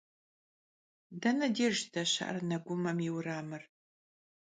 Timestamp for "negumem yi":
2.49-3.11